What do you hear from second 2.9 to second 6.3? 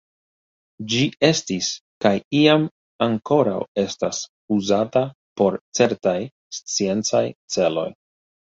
ankoraŭ estas, uzata por certaj